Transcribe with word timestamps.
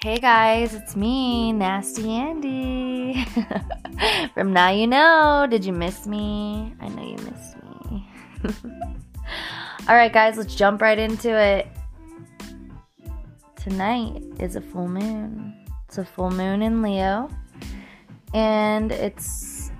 Hey 0.00 0.18
guys, 0.20 0.74
it's 0.74 0.94
me, 0.94 1.50
Nasty 1.50 2.08
Andy. 2.12 3.24
From 4.34 4.52
Now 4.52 4.70
You 4.70 4.86
Know. 4.86 5.48
Did 5.50 5.64
you 5.64 5.72
miss 5.72 6.06
me? 6.06 6.72
I 6.80 6.86
know 6.86 7.02
you 7.02 7.16
missed 7.16 7.56
me. 7.64 8.08
Alright, 9.88 10.12
guys, 10.12 10.36
let's 10.36 10.54
jump 10.54 10.82
right 10.82 11.00
into 11.00 11.36
it. 11.36 11.66
Tonight 13.56 14.22
is 14.38 14.54
a 14.54 14.60
full 14.60 14.86
moon. 14.86 15.52
It's 15.88 15.98
a 15.98 16.04
full 16.04 16.30
moon 16.30 16.62
in 16.62 16.80
Leo. 16.80 17.28
And 18.34 18.92
it's 18.92 19.72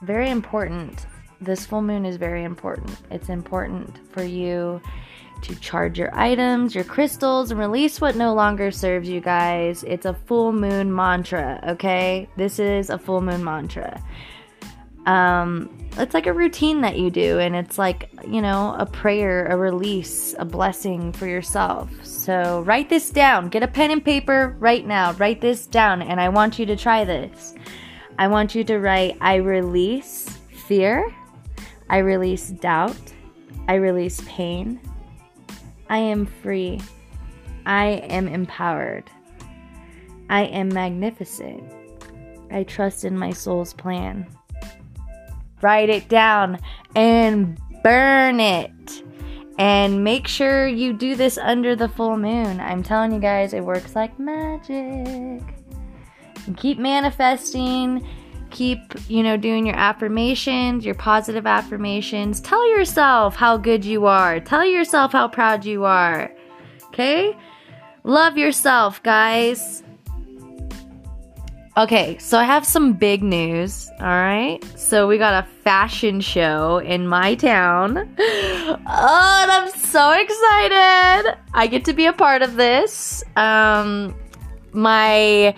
very 0.00 0.30
important. 0.30 1.04
This 1.42 1.66
full 1.66 1.82
moon 1.82 2.06
is 2.06 2.16
very 2.16 2.44
important. 2.44 2.96
It's 3.10 3.28
important 3.28 3.98
for 4.14 4.22
you 4.22 4.80
to 5.42 5.54
charge 5.56 5.98
your 5.98 6.14
items, 6.14 6.74
your 6.74 6.84
crystals, 6.84 7.50
and 7.50 7.60
release 7.60 8.00
what 8.00 8.16
no 8.16 8.32
longer 8.34 8.70
serves 8.70 9.08
you 9.08 9.20
guys. 9.20 9.84
It's 9.84 10.06
a 10.06 10.14
full 10.14 10.52
moon 10.52 10.94
mantra, 10.94 11.62
okay? 11.68 12.28
This 12.36 12.58
is 12.58 12.90
a 12.90 12.98
full 12.98 13.20
moon 13.20 13.44
mantra. 13.44 14.02
Um, 15.06 15.76
it's 15.98 16.14
like 16.14 16.26
a 16.26 16.32
routine 16.32 16.80
that 16.82 16.96
you 16.96 17.10
do, 17.10 17.40
and 17.40 17.56
it's 17.56 17.76
like, 17.76 18.08
you 18.26 18.40
know, 18.40 18.74
a 18.78 18.86
prayer, 18.86 19.46
a 19.46 19.56
release, 19.56 20.34
a 20.38 20.44
blessing 20.44 21.12
for 21.12 21.26
yourself. 21.26 21.90
So 22.04 22.62
write 22.62 22.88
this 22.88 23.10
down. 23.10 23.48
Get 23.48 23.62
a 23.62 23.68
pen 23.68 23.90
and 23.90 24.04
paper 24.04 24.56
right 24.60 24.86
now. 24.86 25.12
Write 25.14 25.40
this 25.40 25.66
down, 25.66 26.02
and 26.02 26.20
I 26.20 26.28
want 26.28 26.58
you 26.58 26.66
to 26.66 26.76
try 26.76 27.04
this. 27.04 27.54
I 28.18 28.28
want 28.28 28.54
you 28.54 28.62
to 28.64 28.78
write, 28.78 29.18
I 29.20 29.36
release 29.36 30.28
fear, 30.66 31.12
I 31.90 31.98
release 31.98 32.50
doubt, 32.50 32.96
I 33.68 33.74
release 33.74 34.20
pain. 34.26 34.80
I 35.92 35.98
am 35.98 36.24
free. 36.24 36.80
I 37.66 37.84
am 38.08 38.26
empowered. 38.26 39.10
I 40.30 40.44
am 40.44 40.70
magnificent. 40.70 41.70
I 42.50 42.62
trust 42.62 43.04
in 43.04 43.14
my 43.14 43.30
soul's 43.32 43.74
plan. 43.74 44.26
Write 45.60 45.90
it 45.90 46.08
down 46.08 46.58
and 46.96 47.60
burn 47.82 48.40
it. 48.40 49.02
And 49.58 50.02
make 50.02 50.28
sure 50.28 50.66
you 50.66 50.94
do 50.94 51.14
this 51.14 51.36
under 51.36 51.76
the 51.76 51.90
full 51.90 52.16
moon. 52.16 52.58
I'm 52.58 52.82
telling 52.82 53.12
you 53.12 53.20
guys, 53.20 53.52
it 53.52 53.62
works 53.62 53.94
like 53.94 54.18
magic. 54.18 55.42
And 56.46 56.56
keep 56.56 56.78
manifesting. 56.78 58.08
Keep, 58.52 58.94
you 59.08 59.22
know, 59.22 59.36
doing 59.36 59.66
your 59.66 59.76
affirmations, 59.76 60.84
your 60.84 60.94
positive 60.94 61.46
affirmations. 61.46 62.40
Tell 62.40 62.68
yourself 62.70 63.34
how 63.34 63.56
good 63.56 63.84
you 63.84 64.06
are. 64.06 64.40
Tell 64.40 64.64
yourself 64.64 65.12
how 65.12 65.26
proud 65.26 65.64
you 65.64 65.84
are. 65.84 66.30
Okay? 66.88 67.36
Love 68.04 68.36
yourself, 68.36 69.02
guys. 69.02 69.82
Okay, 71.78 72.18
so 72.18 72.38
I 72.38 72.44
have 72.44 72.66
some 72.66 72.92
big 72.92 73.22
news. 73.22 73.88
All 74.00 74.06
right. 74.06 74.62
So 74.76 75.08
we 75.08 75.16
got 75.16 75.42
a 75.42 75.48
fashion 75.62 76.20
show 76.20 76.78
in 76.78 77.06
my 77.08 77.34
town. 77.34 78.14
Oh, 78.84 79.40
and 79.42 79.50
I'm 79.50 79.70
so 79.70 80.12
excited. 80.12 81.36
I 81.52 81.66
get 81.66 81.84
to 81.86 81.92
be 81.92 82.06
a 82.06 82.12
part 82.12 82.42
of 82.42 82.54
this. 82.54 83.22
Um, 83.36 84.14
my 84.72 85.54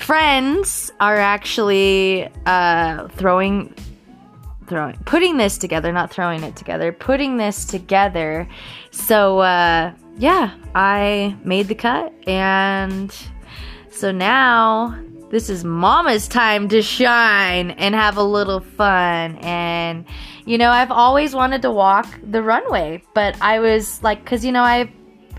friends 0.00 0.92
are 1.00 1.16
actually 1.16 2.28
uh, 2.46 3.08
throwing 3.08 3.74
throwing 4.68 4.96
putting 5.04 5.36
this 5.36 5.58
together 5.58 5.92
not 5.92 6.10
throwing 6.10 6.42
it 6.42 6.56
together 6.56 6.92
putting 6.92 7.36
this 7.36 7.64
together. 7.64 8.48
So 8.90 9.40
uh, 9.40 9.92
yeah 10.18 10.54
i 10.74 11.34
made 11.44 11.68
the 11.68 11.74
cut 11.74 12.12
and 12.26 13.14
so 13.90 14.12
now 14.12 14.98
this 15.30 15.48
is 15.48 15.64
mama's 15.64 16.28
time 16.28 16.68
to 16.68 16.82
shine 16.82 17.70
and 17.72 17.94
have 17.94 18.18
a 18.18 18.22
little 18.22 18.60
fun. 18.60 19.36
And 19.38 20.04
you 20.44 20.58
know 20.58 20.70
i've 20.70 20.90
always 20.90 21.34
wanted 21.34 21.62
to 21.62 21.70
walk 21.70 22.06
the 22.30 22.42
runway 22.42 23.02
but 23.14 23.40
i 23.40 23.60
was 23.60 24.02
like 24.02 24.22
because 24.24 24.44
you 24.44 24.50
know 24.50 24.62
i 24.62 24.92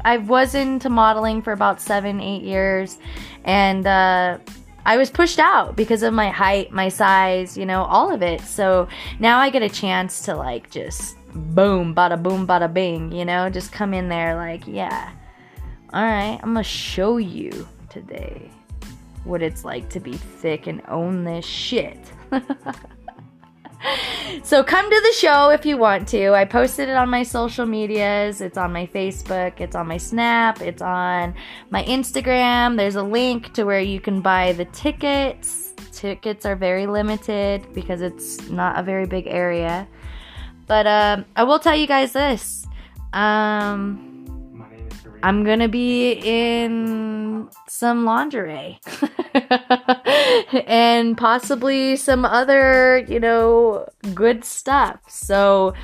I 0.06 0.18
was 0.18 0.56
into 0.56 0.90
modeling 0.90 1.42
for 1.42 1.54
about 1.54 1.80
seven, 1.82 2.20
eight 2.20 2.44
years, 2.44 2.98
and 3.46 3.88
uh, 3.88 4.38
I 4.86 4.98
was 4.98 5.10
pushed 5.10 5.40
out 5.40 5.76
because 5.76 6.04
of 6.04 6.14
my 6.14 6.30
height, 6.30 6.72
my 6.72 6.90
size, 6.90 7.58
you 7.58 7.66
know, 7.66 7.84
all 7.84 8.14
of 8.14 8.22
it. 8.22 8.42
So 8.42 8.88
now 9.20 9.40
I 9.40 9.50
get 9.50 9.62
a 9.62 9.70
chance 9.70 10.24
to 10.24 10.36
like 10.36 10.70
just 10.70 11.16
boom, 11.34 11.96
bada 11.96 12.22
boom, 12.22 12.46
bada 12.46 12.72
bing, 12.72 13.12
you 13.12 13.26
know, 13.26 13.50
just 13.50 13.72
come 13.72 13.94
in 13.94 14.10
there 14.10 14.36
like, 14.36 14.68
yeah, 14.68 15.12
all 15.94 16.04
right, 16.04 16.40
I'm 16.42 16.54
gonna 16.54 16.64
show 16.64 17.18
you 17.18 17.68
today 17.90 18.50
what 19.24 19.42
it's 19.42 19.64
like 19.64 19.90
to 19.90 20.00
be 20.00 20.14
thick 20.14 20.68
and 20.68 20.82
own 20.88 21.24
this 21.24 21.46
shit. 21.46 22.00
so 24.44 24.64
come 24.64 24.90
to 24.90 25.02
the 25.02 25.14
show 25.14 25.50
if 25.50 25.66
you 25.66 25.78
want 25.78 26.08
to. 26.10 26.34
I 26.34 26.46
posted 26.46 26.90
it 26.90 26.96
on 26.96 27.10
my 27.10 27.24
social 27.24 27.66
medias. 27.66 28.42
It's 28.42 28.58
on 28.58 28.72
my 28.72 28.88
Facebook, 28.88 29.60
it's 29.60 29.76
on 29.76 29.88
my 29.88 29.98
Snap, 29.98 30.62
it's 30.62 30.82
on 30.82 31.34
my 31.70 31.84
Instagram. 31.84 32.78
There's 32.78 32.96
a 32.96 33.04
link 33.04 33.54
to 33.54 33.64
where 33.64 33.82
you 33.82 34.00
can 34.00 34.22
buy 34.22 34.54
the 34.54 34.66
tickets. 34.66 35.74
Tickets 35.92 36.46
are 36.46 36.56
very 36.56 36.88
limited 36.88 37.68
because 37.74 38.02
it's 38.02 38.50
not 38.50 38.80
a 38.80 38.84
very 38.84 39.06
big 39.06 39.28
area. 39.28 39.88
But 40.68 40.88
um, 40.88 41.26
I 41.36 41.44
will 41.44 41.60
tell 41.60 41.76
you 41.76 41.88
guys 41.88 42.14
this. 42.14 42.66
Um, 43.12 44.13
I'm 45.24 45.46
gonna 45.46 45.70
be 45.70 46.20
in 46.22 47.48
some 47.70 48.04
lingerie 48.04 48.82
and 50.68 51.18
possibly 51.18 51.96
some 51.96 52.26
other, 52.26 53.06
you 53.08 53.22
know, 53.22 53.88
good 54.14 54.44
stuff. 54.44 55.00
So 55.08 55.76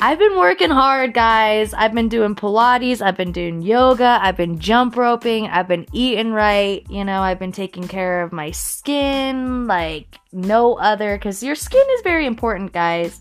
I've 0.00 0.18
been 0.18 0.36
working 0.36 0.70
hard, 0.70 1.14
guys. 1.14 1.72
I've 1.72 1.94
been 1.94 2.08
doing 2.08 2.34
Pilates, 2.34 3.00
I've 3.00 3.16
been 3.16 3.30
doing 3.30 3.62
yoga, 3.62 4.18
I've 4.20 4.36
been 4.36 4.58
jump 4.58 4.96
roping, 4.96 5.46
I've 5.46 5.68
been 5.68 5.86
eating 5.92 6.32
right. 6.32 6.84
You 6.90 7.04
know, 7.04 7.20
I've 7.22 7.38
been 7.38 7.52
taking 7.52 7.86
care 7.86 8.22
of 8.22 8.32
my 8.32 8.50
skin 8.50 9.68
like 9.68 10.18
no 10.32 10.74
other 10.74 11.16
because 11.16 11.44
your 11.44 11.54
skin 11.54 11.86
is 11.94 12.00
very 12.02 12.26
important, 12.26 12.72
guys 12.72 13.20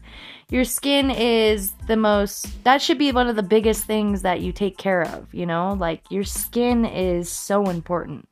your 0.50 0.63
skin 0.63 1.12
is 1.12 1.72
the 1.88 1.97
most 1.97 2.63
that 2.63 2.81
should 2.81 2.97
be 2.97 3.12
one 3.12 3.28
of 3.28 3.35
the 3.35 3.44
biggest 3.44 3.84
things 3.84 4.22
that 4.22 4.41
you 4.41 4.52
take 4.52 4.78
care 4.78 5.03
of 5.03 5.34
you 5.34 5.46
know? 5.46 5.75
Like 5.78 6.03
your 6.09 6.24
skin 6.24 6.85
is 6.85 7.30
so 7.30 7.69
important. 7.69 8.28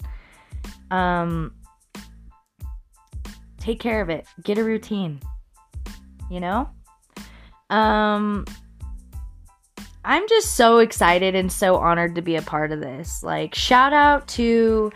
Um 0.91 1.53
take 3.57 3.79
care 3.79 4.01
of 4.01 4.09
it. 4.09 4.25
Get 4.43 4.57
a 4.57 4.63
routine 4.63 5.19
you 6.29 6.39
know? 6.39 6.69
Um 7.69 8.45
i'm 10.07 10.27
just 10.29 10.53
so 10.53 10.77
excited 10.77 11.33
and 11.33 11.51
so 11.51 11.77
honored 11.77 12.13
to 12.13 12.21
be 12.21 12.35
a 12.35 12.41
part 12.41 12.71
of 12.71 12.79
this. 12.79 13.23
Like 13.23 13.55
shout 13.55 13.91
out 13.91 14.27
to 14.29 14.91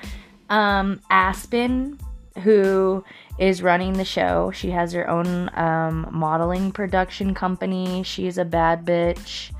um 0.49 1.01
aspen 1.09 1.99
who 2.43 3.03
is 3.39 3.63
running 3.63 3.93
the 3.93 4.05
show. 4.05 4.51
She 4.51 4.69
has 4.71 4.91
her 4.93 5.09
own 5.09 5.49
um, 5.57 6.07
modeling 6.11 6.71
production 6.71 7.33
company. 7.33 8.03
She's 8.03 8.37
a 8.37 8.45
bad 8.45 8.85
bitch. 8.85 9.53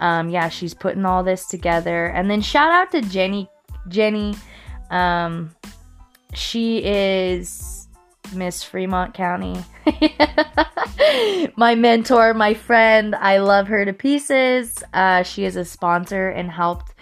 Um, 0.00 0.28
yeah, 0.28 0.48
she's 0.48 0.74
putting 0.74 1.04
all 1.04 1.22
this 1.22 1.46
together. 1.46 2.06
And 2.06 2.30
then 2.30 2.40
shout 2.40 2.70
out 2.70 2.92
to 2.92 3.02
Jenny. 3.02 3.48
Jenny, 3.88 4.36
um, 4.90 5.54
she 6.32 6.78
is 6.84 7.88
Miss 8.32 8.62
Fremont 8.62 9.14
County. 9.14 9.64
my 11.56 11.74
mentor, 11.74 12.34
my 12.34 12.54
friend. 12.54 13.14
I 13.16 13.38
love 13.38 13.66
her 13.68 13.84
to 13.84 13.92
pieces. 13.92 14.82
Uh, 14.92 15.22
she 15.22 15.44
is 15.44 15.56
a 15.56 15.64
sponsor 15.64 16.28
and 16.30 16.50
helped 16.50 16.94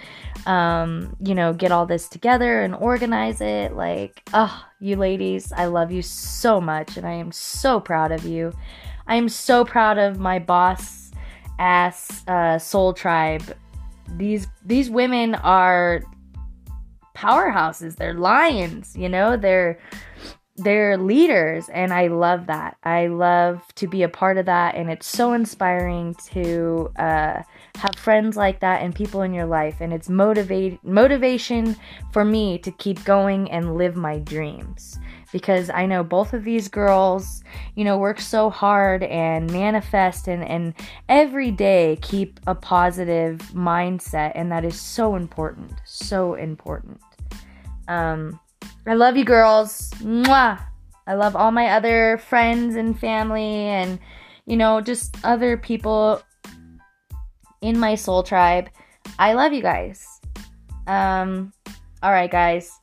um, 0.46 1.16
you 1.20 1.34
know, 1.34 1.52
get 1.52 1.72
all 1.72 1.86
this 1.86 2.08
together 2.08 2.62
and 2.62 2.74
organize 2.74 3.40
it. 3.40 3.74
Like, 3.74 4.22
oh, 4.34 4.64
you 4.80 4.96
ladies, 4.96 5.52
I 5.52 5.66
love 5.66 5.92
you 5.92 6.02
so 6.02 6.60
much 6.60 6.96
and 6.96 7.06
I 7.06 7.12
am 7.12 7.32
so 7.32 7.80
proud 7.80 8.12
of 8.12 8.24
you. 8.24 8.52
I 9.06 9.16
am 9.16 9.28
so 9.28 9.64
proud 9.64 9.98
of 9.98 10.18
my 10.18 10.38
boss 10.38 11.10
ass 11.58 12.26
uh, 12.26 12.58
soul 12.58 12.92
tribe. 12.92 13.56
These 14.16 14.46
these 14.64 14.90
women 14.90 15.34
are 15.36 16.02
powerhouses. 17.14 17.96
They're 17.96 18.14
lions, 18.14 18.96
you 18.96 19.08
know? 19.08 19.36
They're 19.36 19.78
they're 20.56 20.98
leaders 20.98 21.68
and 21.70 21.92
I 21.94 22.08
love 22.08 22.46
that. 22.46 22.76
I 22.84 23.06
love 23.06 23.62
to 23.76 23.88
be 23.88 24.02
a 24.02 24.08
part 24.08 24.36
of 24.38 24.46
that 24.46 24.74
and 24.74 24.90
it's 24.90 25.06
so 25.06 25.32
inspiring 25.32 26.14
to 26.32 26.90
uh, 26.96 27.42
have 27.76 27.94
friends 27.96 28.36
like 28.36 28.60
that 28.60 28.82
and 28.82 28.94
people 28.94 29.22
in 29.22 29.32
your 29.32 29.46
life 29.46 29.80
and 29.80 29.92
it's 29.92 30.08
motivate 30.08 30.82
motivation 30.84 31.74
for 32.12 32.24
me 32.24 32.58
to 32.58 32.70
keep 32.72 33.02
going 33.04 33.50
and 33.50 33.76
live 33.76 33.96
my 33.96 34.18
dreams 34.18 34.98
because 35.32 35.70
I 35.70 35.86
know 35.86 36.04
both 36.04 36.34
of 36.34 36.44
these 36.44 36.68
girls, 36.68 37.42
you 37.74 37.84
know, 37.84 37.96
work 37.96 38.20
so 38.20 38.50
hard 38.50 39.02
and 39.02 39.50
manifest 39.50 40.28
and, 40.28 40.44
and 40.44 40.74
every 41.08 41.50
day 41.50 41.98
keep 42.02 42.38
a 42.46 42.54
positive 42.54 43.38
mindset. 43.54 44.32
And 44.34 44.52
that 44.52 44.64
is 44.64 44.78
so 44.78 45.16
important. 45.16 45.72
So 45.84 46.34
important. 46.34 47.00
Um, 47.88 48.38
I 48.86 48.94
love 48.94 49.16
you 49.16 49.24
girls. 49.24 49.90
Mwah! 50.00 50.60
I 51.06 51.14
love 51.14 51.34
all 51.34 51.50
my 51.50 51.68
other 51.68 52.18
friends 52.18 52.76
and 52.76 52.96
family 52.98 53.42
and, 53.42 53.98
you 54.46 54.56
know, 54.56 54.80
just 54.80 55.16
other 55.24 55.56
people 55.56 56.22
in 57.62 57.78
my 57.78 57.94
soul 57.94 58.22
tribe. 58.22 58.68
I 59.18 59.32
love 59.32 59.52
you 59.52 59.62
guys. 59.62 60.20
Um, 60.86 61.52
all 62.02 62.12
right, 62.12 62.30
guys. 62.30 62.78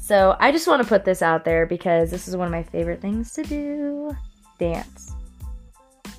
So 0.00 0.36
I 0.40 0.52
just 0.52 0.66
want 0.66 0.82
to 0.82 0.88
put 0.88 1.04
this 1.04 1.22
out 1.22 1.44
there 1.44 1.66
because 1.66 2.10
this 2.10 2.28
is 2.28 2.36
one 2.36 2.46
of 2.46 2.52
my 2.52 2.62
favorite 2.62 3.00
things 3.00 3.32
to 3.34 3.42
do 3.42 4.16
dance. 4.58 5.14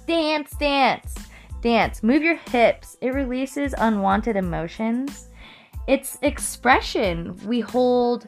Dance, 0.07 0.51
dance, 0.59 1.15
dance. 1.61 2.03
Move 2.03 2.23
your 2.23 2.35
hips. 2.35 2.97
It 3.01 3.13
releases 3.13 3.73
unwanted 3.77 4.35
emotions. 4.35 5.29
It's 5.87 6.17
expression. 6.21 7.35
We 7.45 7.59
hold 7.61 8.27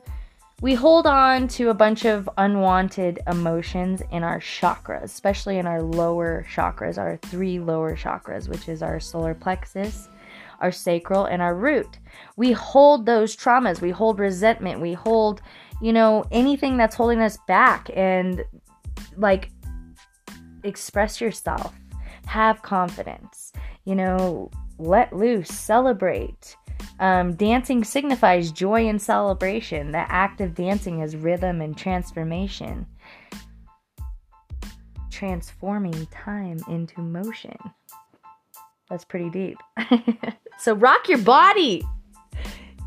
we 0.62 0.76
hold 0.76 1.08
on 1.08 1.48
to 1.48 1.70
a 1.70 1.74
bunch 1.74 2.06
of 2.06 2.30
unwanted 2.38 3.20
emotions 3.26 4.04
in 4.12 4.24
our 4.24 4.40
chakras, 4.40 5.06
especially 5.06 5.58
in 5.58 5.66
our 5.66 5.82
lower 5.82 6.46
chakras, 6.54 7.00
our 7.00 7.18
three 7.18 7.60
lower 7.60 7.96
chakras, 7.96 8.48
which 8.48 8.70
is 8.70 8.84
our 8.84 9.00
solar 9.00 9.34
plexus, 9.34 10.08
our 10.60 10.72
sacral, 10.72 11.26
and 11.26 11.42
our 11.42 11.56
root. 11.56 11.98
We 12.36 12.52
hold 12.52 13.08
those 13.08 13.36
traumas, 13.36 13.82
we 13.82 13.90
hold 13.90 14.20
resentment, 14.20 14.80
we 14.80 14.94
hold, 14.94 15.42
you 15.82 15.92
know, 15.92 16.26
anything 16.30 16.78
that's 16.78 16.96
holding 16.96 17.22
us 17.22 17.40
back 17.48 17.90
and 17.96 18.44
like 19.18 19.50
express 20.64 21.20
yourself, 21.20 21.74
have 22.28 22.62
confidence, 22.62 23.52
you 23.86 23.96
know, 23.96 24.52
let 24.78 25.12
loose, 25.12 25.50
celebrate 25.50 26.56
um, 27.02 27.34
dancing 27.34 27.84
signifies 27.84 28.52
joy 28.52 28.88
and 28.88 29.02
celebration. 29.02 29.92
The 29.92 30.10
act 30.12 30.40
of 30.40 30.54
dancing 30.54 31.00
is 31.00 31.16
rhythm 31.16 31.60
and 31.60 31.76
transformation, 31.76 32.86
transforming 35.10 36.06
time 36.08 36.60
into 36.70 37.02
motion. 37.02 37.58
That's 38.88 39.04
pretty 39.04 39.32
deep. 39.32 39.58
so, 40.60 40.76
rock 40.76 41.10
your 41.10 41.18
body. 41.18 41.84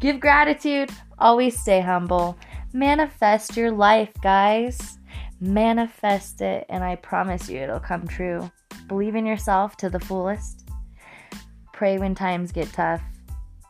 Give 0.00 0.20
gratitude. 0.20 0.90
Always 1.18 1.58
stay 1.58 1.80
humble. 1.80 2.38
Manifest 2.72 3.56
your 3.56 3.72
life, 3.72 4.12
guys. 4.22 4.98
Manifest 5.40 6.40
it, 6.40 6.66
and 6.68 6.84
I 6.84 6.94
promise 6.96 7.48
you 7.48 7.58
it'll 7.58 7.80
come 7.80 8.06
true. 8.06 8.48
Believe 8.86 9.16
in 9.16 9.26
yourself 9.26 9.76
to 9.78 9.90
the 9.90 9.98
fullest. 9.98 10.68
Pray 11.72 11.98
when 11.98 12.14
times 12.14 12.52
get 12.52 12.72
tough 12.72 13.02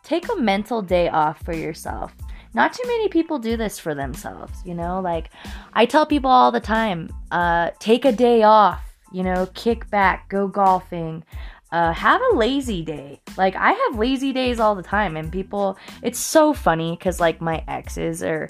take 0.04 0.30
a 0.30 0.36
mental 0.36 0.82
day 0.82 1.08
off 1.08 1.42
for 1.42 1.54
yourself. 1.54 2.14
Not 2.52 2.72
too 2.72 2.86
many 2.86 3.08
people 3.08 3.40
do 3.40 3.56
this 3.56 3.80
for 3.80 3.94
themselves, 3.96 4.60
you 4.64 4.74
know? 4.74 5.00
Like, 5.00 5.30
I 5.72 5.86
tell 5.86 6.06
people 6.06 6.30
all 6.30 6.52
the 6.52 6.60
time 6.60 7.08
uh, 7.32 7.70
take 7.80 8.04
a 8.04 8.12
day 8.12 8.44
off, 8.44 8.80
you 9.12 9.24
know, 9.24 9.48
kick 9.54 9.90
back, 9.90 10.28
go 10.28 10.46
golfing, 10.46 11.24
uh, 11.72 11.92
have 11.92 12.20
a 12.32 12.36
lazy 12.36 12.84
day. 12.84 13.20
Like, 13.36 13.56
I 13.56 13.72
have 13.72 13.98
lazy 13.98 14.32
days 14.32 14.60
all 14.60 14.76
the 14.76 14.84
time, 14.84 15.16
and 15.16 15.32
people, 15.32 15.76
it's 16.02 16.20
so 16.20 16.52
funny 16.52 16.92
because, 16.92 17.18
like, 17.18 17.40
my 17.40 17.64
exes 17.66 18.22
are 18.22 18.46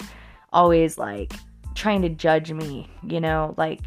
always 0.53 0.97
like 0.97 1.33
trying 1.73 2.03
to 2.03 2.09
judge 2.09 2.51
me, 2.51 2.87
you 3.01 3.19
know? 3.19 3.55
Like, 3.57 3.79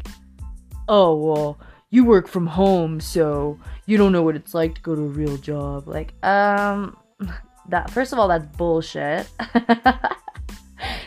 oh, 0.89 1.15
well, 1.15 1.59
you 1.91 2.03
work 2.03 2.27
from 2.27 2.45
home, 2.45 2.99
so 2.99 3.57
you 3.85 3.95
don't 3.95 4.11
know 4.11 4.23
what 4.23 4.35
it's 4.35 4.53
like 4.53 4.75
to 4.75 4.81
go 4.81 4.95
to 4.95 5.01
a 5.01 5.05
real 5.05 5.37
job. 5.37 5.87
Like, 5.87 6.13
um, 6.25 6.97
that 7.69 7.89
first 7.89 8.13
of 8.13 8.19
all, 8.19 8.27
that's 8.27 8.45
bullshit. 8.57 9.27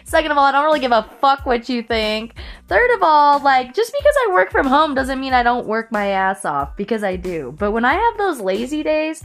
Second 0.05 0.31
of 0.31 0.37
all, 0.37 0.44
I 0.44 0.53
don't 0.53 0.64
really 0.64 0.81
give 0.81 0.93
a 0.93 1.09
fuck 1.20 1.47
what 1.47 1.69
you 1.69 1.82
think. 1.82 2.35
Third 2.69 2.91
of 2.94 3.03
all, 3.03 3.41
like, 3.41 3.75
just 3.75 3.93
because 3.93 4.14
I 4.26 4.32
work 4.32 4.50
from 4.50 4.67
home 4.67 4.94
doesn't 4.94 5.20
mean 5.20 5.32
I 5.32 5.43
don't 5.43 5.67
work 5.67 5.91
my 5.91 6.09
ass 6.09 6.44
off, 6.44 6.76
because 6.76 7.03
I 7.03 7.17
do. 7.17 7.55
But 7.59 7.73
when 7.73 7.87
I 7.87 7.94
have 7.94 8.19
those 8.19 8.41
lazy 8.41 8.82
days, 8.82 9.23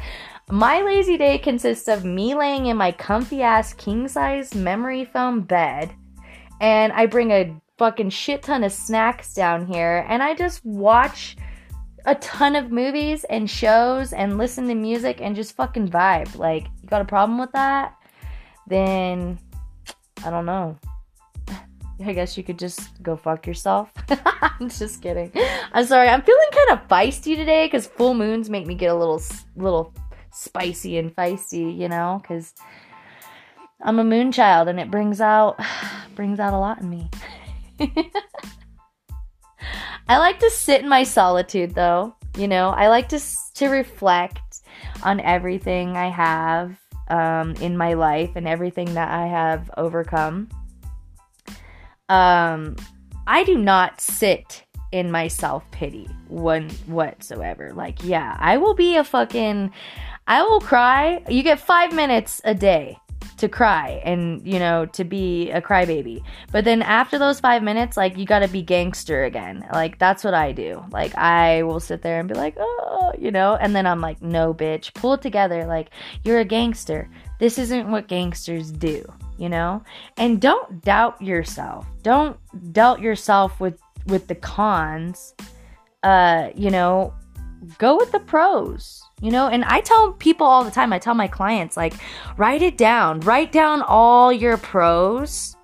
my 0.49 0.81
lazy 0.81 1.17
day 1.17 1.39
consists 1.39 1.89
of 1.89 2.05
me 2.05 2.35
laying 2.35 2.67
in 2.67 2.77
my 2.77 2.93
comfy 2.93 3.41
ass 3.41 3.73
king 3.73 4.07
size 4.07 4.55
memory 4.55 5.03
foam 5.03 5.41
bed, 5.41 5.93
and 6.61 6.93
I 6.93 7.05
bring 7.05 7.31
a 7.31 7.53
fucking 7.77 8.09
shit 8.11 8.43
ton 8.43 8.63
of 8.63 8.71
snacks 8.71 9.33
down 9.33 9.65
here, 9.65 10.05
and 10.07 10.23
I 10.23 10.35
just 10.35 10.65
watch 10.65 11.35
a 12.07 12.15
ton 12.15 12.55
of 12.55 12.71
movies 12.71 13.25
and 13.25 13.49
shows 13.49 14.13
and 14.13 14.37
listen 14.37 14.67
to 14.69 14.75
music 14.75 15.19
and 15.21 15.35
just 15.35 15.55
fucking 15.55 15.89
vibe. 15.89 16.35
Like, 16.37 16.63
you 16.81 16.89
got 16.89 17.01
a 17.01 17.05
problem 17.05 17.37
with 17.37 17.51
that? 17.51 17.95
Then 18.65 19.37
I 20.25 20.29
don't 20.29 20.45
know. 20.45 20.79
I 22.05 22.13
guess 22.13 22.37
you 22.37 22.43
could 22.43 22.57
just 22.59 23.01
go 23.03 23.17
fuck 23.17 23.45
yourself. 23.45 23.91
I'm 24.09 24.69
just 24.69 25.01
kidding. 25.01 25.31
I'm 25.73 25.85
sorry. 25.85 26.07
I'm 26.07 26.21
feeling 26.21 26.47
kind 26.51 26.79
of 26.79 26.87
feisty 26.87 27.35
today 27.35 27.65
because 27.65 27.87
full 27.87 28.13
moons 28.13 28.49
make 28.49 28.65
me 28.67 28.75
get 28.75 28.91
a 28.91 28.95
little, 28.95 29.21
little 29.55 29.93
spicy 30.31 30.97
and 30.97 31.13
feisty. 31.13 31.77
You 31.77 31.89
know, 31.89 32.19
because 32.21 32.53
I'm 33.81 33.99
a 33.99 34.03
moon 34.03 34.31
child 34.31 34.69
and 34.69 34.79
it 34.79 34.89
brings 34.89 35.19
out, 35.19 35.59
brings 36.15 36.39
out 36.39 36.53
a 36.53 36.57
lot 36.57 36.81
in 36.81 36.89
me. 36.89 37.09
I 40.09 40.17
like 40.17 40.39
to 40.39 40.49
sit 40.49 40.81
in 40.81 40.89
my 40.89 41.03
solitude 41.03 41.75
though. 41.75 42.15
You 42.37 42.47
know, 42.47 42.69
I 42.69 42.87
like 42.87 43.09
to 43.09 43.19
to 43.55 43.67
reflect 43.67 44.61
on 45.03 45.19
everything 45.19 45.97
I 45.97 46.09
have 46.09 46.77
um, 47.09 47.53
in 47.55 47.77
my 47.77 47.93
life 47.93 48.31
and 48.35 48.47
everything 48.47 48.93
that 48.93 49.09
I 49.09 49.27
have 49.27 49.69
overcome. 49.77 50.49
Um, 52.09 52.75
I 53.25 53.43
do 53.43 53.57
not 53.57 53.99
sit 53.99 54.63
in 54.91 55.11
my 55.11 55.27
self 55.27 55.69
pity 55.71 56.07
one 56.27 56.69
whatsoever. 56.85 57.71
Like, 57.73 58.03
yeah, 58.03 58.37
I 58.39 58.57
will 58.57 58.73
be 58.73 58.95
a 58.95 59.03
fucking, 59.03 59.71
I 60.27 60.43
will 60.43 60.61
cry. 60.61 61.23
You 61.29 61.43
get 61.43 61.59
five 61.59 61.93
minutes 61.93 62.41
a 62.43 62.53
day 62.53 62.97
to 63.37 63.47
cry 63.47 64.01
and 64.03 64.45
you 64.45 64.59
know 64.59 64.85
to 64.85 65.03
be 65.03 65.49
a 65.51 65.61
crybaby. 65.61 66.21
But 66.51 66.65
then 66.65 66.81
after 66.81 67.17
those 67.17 67.39
five 67.39 67.63
minutes 67.63 67.95
like 67.97 68.17
you 68.17 68.25
gotta 68.25 68.47
be 68.47 68.61
gangster 68.61 69.23
again. 69.25 69.65
Like 69.73 69.99
that's 69.99 70.23
what 70.23 70.33
i 70.33 70.51
do. 70.51 70.83
Like 70.91 71.15
i 71.15 71.63
will 71.63 71.79
sit 71.79 72.01
there 72.01 72.19
and 72.19 72.27
be 72.27 72.35
like 72.35 72.55
oh 72.59 73.13
you 73.17 73.31
know? 73.31 73.55
And 73.55 73.75
then 73.75 73.85
i'm 73.85 74.01
like 74.01 74.21
no 74.21 74.53
bitch 74.53 74.93
pull 74.93 75.13
it 75.13 75.21
together. 75.21 75.65
Like 75.65 75.91
you're 76.23 76.39
a 76.39 76.45
gangster. 76.45 77.09
This 77.39 77.57
isn't 77.59 77.89
what 77.89 78.07
gangsters 78.07 78.71
do 78.71 79.05
you 79.37 79.49
know? 79.49 79.83
And 80.17 80.41
don't 80.41 80.83
doubt 80.83 81.21
yourself. 81.21 81.85
Don't 82.01 82.37
doubt 82.73 83.01
yourself 83.01 83.59
with 83.59 83.79
with 84.07 84.27
the 84.27 84.35
cons 84.35 85.35
uh 86.03 86.49
you 86.55 86.69
know 86.69 87.13
go 87.77 87.97
with 87.97 88.11
the 88.11 88.19
pros 88.19 89.03
you 89.21 89.31
know, 89.31 89.47
and 89.47 89.65
I 89.65 89.81
tell 89.81 90.13
people 90.13 90.45
all 90.45 90.63
the 90.63 90.69
time, 90.69 90.93
I 90.93 90.99
tell 90.99 91.15
my 91.15 91.27
clients, 91.27 91.75
like, 91.75 91.95
write 92.37 92.61
it 92.61 92.77
down, 92.77 93.19
write 93.21 93.51
down 93.51 93.81
all 93.81 94.31
your 94.31 94.57
pros 94.57 95.56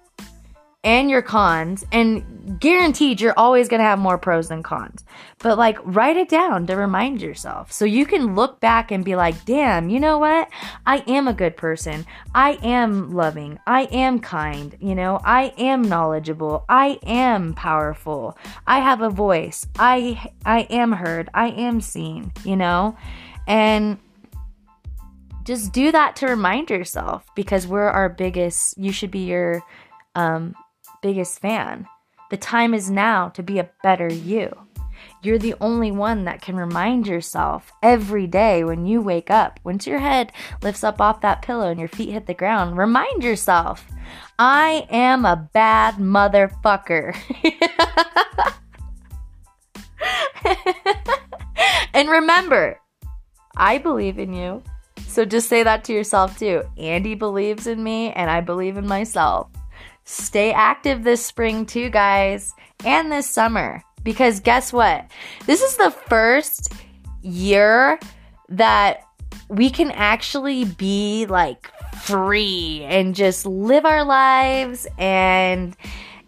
and 0.84 1.10
your 1.10 1.22
cons, 1.22 1.86
and 1.92 2.60
guaranteed 2.60 3.22
you're 3.22 3.38
always 3.38 3.70
gonna 3.70 3.84
have 3.84 4.00
more 4.00 4.18
pros 4.18 4.50
than 4.50 4.64
cons. 4.64 5.06
But 5.40 5.58
like, 5.58 5.78
write 5.84 6.18
it 6.18 6.28
down 6.28 6.68
to 6.68 6.76
remind 6.76 7.22
yourself 7.22 7.72
so 7.72 7.86
you 7.86 8.06
can 8.06 8.36
look 8.36 8.60
back 8.60 8.92
and 8.92 9.06
be 9.06 9.16
like, 9.16 9.46
damn, 9.46 9.90
you 9.90 10.00
know 10.00 10.18
what? 10.18 10.50
I 10.86 10.98
am 11.08 11.28
a 11.28 11.34
good 11.34 11.56
person. 11.56 12.06
I 12.36 12.60
am 12.64 13.14
loving. 13.14 13.60
I 13.66 13.84
am 13.84 14.20
kind. 14.20 14.76
You 14.80 14.96
know, 14.96 15.20
I 15.24 15.54
am 15.58 15.84
knowledgeable. 15.84 16.66
I 16.68 17.00
am 17.04 17.54
powerful. 17.54 18.38
I 18.68 18.80
have 18.80 19.02
a 19.02 19.10
voice. 19.10 19.66
I 19.80 20.32
I 20.46 20.62
am 20.70 20.92
heard. 20.92 21.30
I 21.34 21.50
am 21.50 21.80
seen. 21.80 22.32
You 22.44 22.58
know. 22.58 22.98
And 23.48 24.00
just 25.44 25.74
do 25.74 25.92
that 25.92 26.16
to 26.18 26.28
remind 26.28 26.70
yourself 26.70 27.26
because 27.36 27.68
we're 27.68 27.90
our 27.90 28.10
biggest, 28.10 28.78
you 28.78 28.92
should 28.92 29.12
be 29.12 29.26
your 29.26 29.62
um, 30.16 30.56
biggest 31.04 31.40
fan. 31.40 31.86
The 32.32 32.38
time 32.38 32.74
is 32.74 32.90
now 32.90 33.30
to 33.30 33.44
be 33.44 33.60
a 33.60 33.70
better 33.84 34.12
you. 34.12 34.52
You're 35.22 35.38
the 35.38 35.56
only 35.62 35.92
one 35.92 36.24
that 36.24 36.42
can 36.42 36.56
remind 36.56 37.06
yourself 37.08 37.72
every 37.84 38.26
day 38.26 38.64
when 38.64 38.86
you 38.86 39.02
wake 39.02 39.30
up, 39.30 39.60
once 39.64 39.86
your 39.86 40.00
head 40.00 40.32
lifts 40.62 40.84
up 40.84 41.02
off 41.02 41.22
that 41.22 41.42
pillow 41.42 41.70
and 41.70 41.80
your 41.80 41.90
feet 41.90 42.10
hit 42.10 42.26
the 42.26 42.34
ground, 42.34 42.78
remind 42.78 43.22
yourself, 43.24 43.86
I 44.40 44.88
am 44.90 45.26
a 45.26 45.50
bad 45.54 45.96
motherfucker. 45.96 47.16
and 51.94 52.10
remember, 52.10 52.80
I 53.58 53.78
believe 53.78 54.20
in 54.20 54.34
you. 54.34 54.64
So 55.06 55.26
just 55.26 55.50
say 55.50 55.64
that 55.64 55.84
to 55.86 55.94
yourself 55.94 56.40
too. 56.40 56.64
Andy 56.78 57.14
believes 57.14 57.68
in 57.68 57.84
me 57.84 58.12
and 58.14 58.32
I 58.32 58.42
believe 58.42 58.78
in 58.78 58.88
myself. 58.88 59.48
Stay 60.06 60.52
active 60.52 61.04
this 61.04 61.26
spring 61.26 61.66
too, 61.66 61.90
guys, 61.90 62.54
and 62.86 63.12
this 63.12 63.30
summer. 63.30 63.84
Because 64.04 64.40
guess 64.40 64.74
what? 64.74 65.10
This 65.46 65.62
is 65.62 65.78
the 65.78 65.92
first 65.92 66.74
year 67.22 68.00
that 68.50 69.04
we 69.50 69.70
can 69.70 69.92
actually 69.92 70.66
be 70.66 71.26
like 71.26 71.72
free 72.02 72.84
and 72.86 73.16
just 73.16 73.46
live 73.46 73.86
our 73.86 74.04
lives. 74.04 74.88
And, 74.98 75.76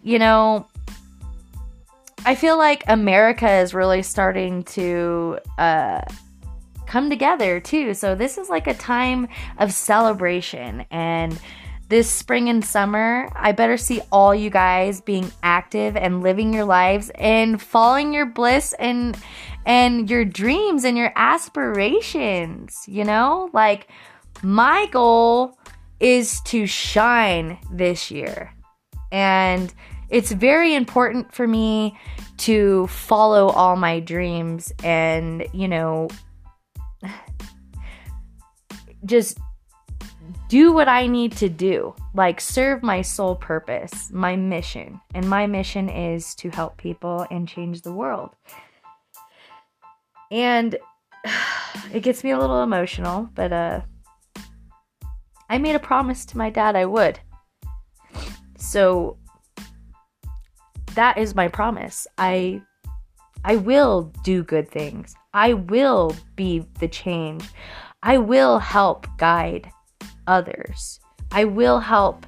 you 0.02 0.18
know, 0.18 0.66
I 2.24 2.34
feel 2.34 2.56
like 2.56 2.82
America 2.88 3.50
is 3.50 3.74
really 3.74 4.02
starting 4.02 4.64
to 4.64 5.38
uh, 5.58 6.00
come 6.86 7.10
together 7.10 7.60
too. 7.60 7.94
So, 7.94 8.14
this 8.14 8.38
is 8.38 8.48
like 8.48 8.66
a 8.66 8.74
time 8.74 9.28
of 9.58 9.72
celebration 9.72 10.84
and 10.90 11.38
this 11.88 12.10
spring 12.10 12.48
and 12.48 12.64
summer, 12.64 13.28
I 13.36 13.52
better 13.52 13.76
see 13.76 14.00
all 14.10 14.34
you 14.34 14.50
guys 14.50 15.00
being 15.00 15.30
active 15.42 15.96
and 15.96 16.22
living 16.22 16.52
your 16.52 16.64
lives 16.64 17.10
and 17.14 17.62
following 17.62 18.12
your 18.12 18.26
bliss 18.26 18.74
and 18.78 19.16
and 19.64 20.10
your 20.10 20.24
dreams 20.24 20.84
and 20.84 20.96
your 20.96 21.12
aspirations, 21.16 22.84
you 22.86 23.04
know? 23.04 23.50
Like 23.52 23.88
my 24.42 24.86
goal 24.90 25.58
is 26.00 26.40
to 26.42 26.66
shine 26.66 27.58
this 27.72 28.10
year. 28.10 28.52
And 29.12 29.72
it's 30.08 30.32
very 30.32 30.74
important 30.74 31.32
for 31.34 31.46
me 31.46 31.98
to 32.38 32.86
follow 32.88 33.48
all 33.48 33.76
my 33.76 34.00
dreams 34.00 34.72
and, 34.84 35.46
you 35.52 35.68
know, 35.68 36.08
just 39.04 39.38
do 40.48 40.72
what 40.72 40.88
I 40.88 41.06
need 41.06 41.32
to 41.38 41.48
do, 41.48 41.94
like 42.14 42.40
serve 42.40 42.82
my 42.82 43.02
sole 43.02 43.36
purpose, 43.36 44.10
my 44.12 44.36
mission. 44.36 45.00
And 45.14 45.28
my 45.28 45.46
mission 45.46 45.88
is 45.88 46.34
to 46.36 46.50
help 46.50 46.76
people 46.76 47.26
and 47.30 47.48
change 47.48 47.82
the 47.82 47.92
world. 47.92 48.30
And 50.30 50.76
it 51.92 52.00
gets 52.00 52.24
me 52.24 52.30
a 52.30 52.38
little 52.38 52.62
emotional, 52.62 53.28
but 53.34 53.52
uh 53.52 53.80
I 55.48 55.58
made 55.58 55.76
a 55.76 55.80
promise 55.80 56.24
to 56.26 56.38
my 56.38 56.50
dad 56.50 56.74
I 56.74 56.86
would. 56.86 57.20
So 58.58 59.18
that 60.94 61.18
is 61.18 61.34
my 61.34 61.48
promise. 61.48 62.06
I 62.18 62.62
I 63.44 63.56
will 63.56 64.12
do 64.24 64.42
good 64.42 64.68
things. 64.68 65.14
I 65.32 65.52
will 65.52 66.16
be 66.34 66.66
the 66.80 66.88
change. 66.88 67.44
I 68.02 68.18
will 68.18 68.58
help 68.58 69.06
guide 69.18 69.70
others. 70.26 71.00
I 71.30 71.44
will 71.44 71.80
help 71.80 72.26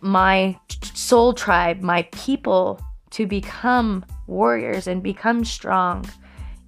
my 0.00 0.58
soul 0.94 1.32
tribe, 1.32 1.80
my 1.80 2.02
people 2.12 2.80
to 3.10 3.26
become 3.26 4.04
warriors 4.26 4.86
and 4.86 5.02
become 5.02 5.44
strong, 5.44 6.08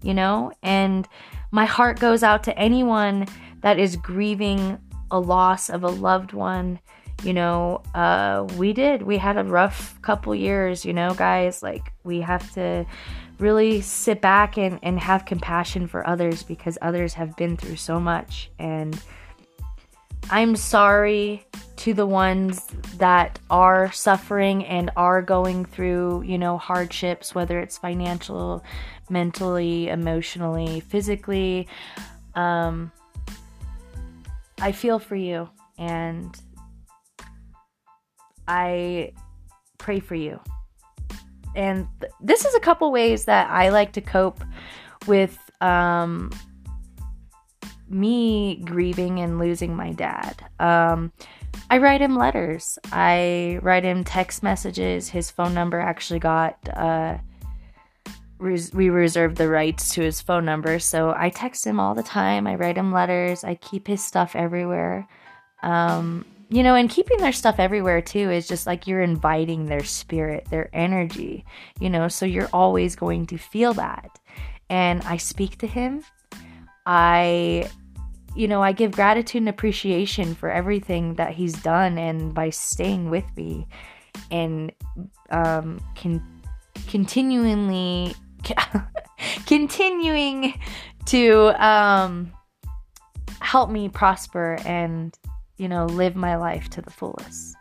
you 0.02 0.14
know? 0.14 0.52
And 0.62 1.08
my 1.50 1.64
heart 1.64 2.00
goes 2.00 2.22
out 2.22 2.44
to 2.44 2.58
anyone 2.58 3.26
that 3.62 3.78
is 3.78 3.96
grieving 3.96 4.78
a 5.10 5.18
loss 5.18 5.68
of 5.70 5.82
a 5.84 5.88
loved 5.88 6.32
one. 6.32 6.80
You 7.24 7.32
know, 7.32 7.82
uh, 7.94 8.46
we 8.56 8.72
did. 8.72 9.02
We 9.02 9.18
had 9.18 9.36
a 9.36 9.44
rough 9.44 10.00
couple 10.02 10.34
years, 10.34 10.84
you 10.84 10.92
know, 10.92 11.14
guys. 11.14 11.62
Like, 11.62 11.92
we 12.04 12.20
have 12.20 12.52
to 12.54 12.86
really 13.38 13.80
sit 13.80 14.20
back 14.20 14.56
and, 14.56 14.78
and 14.82 15.00
have 15.00 15.24
compassion 15.24 15.88
for 15.88 16.06
others 16.06 16.44
because 16.44 16.78
others 16.80 17.14
have 17.14 17.36
been 17.36 17.56
through 17.56 17.76
so 17.76 17.98
much. 17.98 18.50
And, 18.58 19.00
I'm 20.30 20.56
sorry 20.56 21.46
to 21.76 21.94
the 21.94 22.06
ones 22.06 22.66
that 22.96 23.38
are 23.50 23.90
suffering 23.92 24.64
and 24.66 24.90
are 24.96 25.22
going 25.22 25.64
through, 25.64 26.22
you 26.22 26.36
know, 26.36 26.58
hardships, 26.58 27.34
whether 27.34 27.60
it's 27.60 27.78
financial, 27.78 28.62
mentally, 29.08 29.88
emotionally, 29.88 30.80
physically. 30.80 31.66
Um, 32.34 32.92
I 34.60 34.72
feel 34.72 34.98
for 34.98 35.16
you 35.16 35.48
and 35.78 36.34
I 38.46 39.12
pray 39.78 40.00
for 40.00 40.14
you. 40.14 40.40
And 41.54 41.86
th- 42.00 42.12
this 42.20 42.44
is 42.44 42.54
a 42.54 42.60
couple 42.60 42.92
ways 42.92 43.24
that 43.24 43.48
I 43.50 43.70
like 43.70 43.92
to 43.92 44.00
cope 44.00 44.42
with 45.06 45.38
um, 45.62 46.30
me 47.90 48.56
grieving 48.56 49.20
and 49.20 49.38
losing 49.38 49.74
my 49.74 49.92
dad. 49.92 50.42
Um, 50.58 51.12
I 51.70 51.78
write 51.78 52.00
him 52.00 52.16
letters. 52.16 52.78
I 52.92 53.58
write 53.62 53.84
him 53.84 54.04
text 54.04 54.42
messages. 54.42 55.08
His 55.08 55.30
phone 55.30 55.54
number 55.54 55.80
actually 55.80 56.20
got. 56.20 56.56
Uh, 56.74 57.18
res- 58.38 58.72
we 58.72 58.90
reserved 58.90 59.36
the 59.36 59.48
rights 59.48 59.94
to 59.94 60.02
his 60.02 60.20
phone 60.20 60.44
number, 60.44 60.78
so 60.78 61.14
I 61.16 61.30
text 61.30 61.66
him 61.66 61.80
all 61.80 61.94
the 61.94 62.02
time. 62.02 62.46
I 62.46 62.54
write 62.54 62.76
him 62.76 62.92
letters. 62.92 63.44
I 63.44 63.54
keep 63.54 63.86
his 63.86 64.04
stuff 64.04 64.36
everywhere. 64.36 65.08
Um, 65.62 66.24
you 66.50 66.62
know, 66.62 66.74
and 66.74 66.88
keeping 66.88 67.18
their 67.18 67.32
stuff 67.32 67.56
everywhere 67.58 68.00
too 68.00 68.30
is 68.30 68.48
just 68.48 68.66
like 68.66 68.86
you're 68.86 69.02
inviting 69.02 69.66
their 69.66 69.84
spirit, 69.84 70.46
their 70.50 70.70
energy, 70.72 71.44
you 71.78 71.90
know, 71.90 72.08
so 72.08 72.24
you're 72.24 72.48
always 72.52 72.96
going 72.96 73.26
to 73.26 73.36
feel 73.36 73.74
that. 73.74 74.18
And 74.70 75.02
I 75.02 75.18
speak 75.18 75.58
to 75.58 75.66
him 75.66 76.02
I 76.88 77.68
you 78.38 78.46
know, 78.46 78.62
I 78.62 78.70
give 78.70 78.92
gratitude 78.92 79.42
and 79.42 79.48
appreciation 79.48 80.36
for 80.36 80.48
everything 80.48 81.14
that 81.14 81.32
he's 81.32 81.54
done 81.54 81.98
and 81.98 82.32
by 82.32 82.50
staying 82.50 83.10
with 83.10 83.24
me 83.36 83.66
and 84.30 84.72
um 85.30 85.80
can 85.94 86.22
continually 86.86 88.14
continuing 89.46 90.58
to 91.06 91.48
um 91.64 92.32
help 93.40 93.70
me 93.70 93.88
prosper 93.88 94.58
and 94.64 95.16
you 95.56 95.68
know 95.68 95.86
live 95.86 96.14
my 96.14 96.36
life 96.36 96.70
to 96.70 96.82
the 96.82 96.90
fullest. 96.90 97.56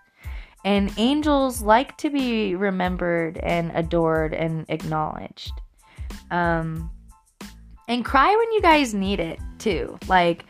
And 0.64 0.94
angels 0.98 1.62
like 1.62 1.98
to 1.98 2.10
be 2.12 2.56
remembered 2.56 3.38
and 3.38 3.72
adored 3.74 4.36
and 4.36 4.66
acknowledged. 4.70 5.54
Um 6.30 6.92
and 7.88 8.06
cry 8.06 8.36
when 8.36 8.52
you 8.52 8.62
guys 8.62 8.94
need 8.94 9.20
it 9.20 9.40
too. 9.60 9.98
Like, 10.08 10.46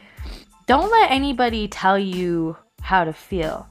don't 0.67 0.91
let 0.91 1.09
anybody 1.09 1.67
tell 1.67 1.97
you 1.97 2.55
how 2.81 3.03
to 3.03 3.13
feel. 3.13 3.67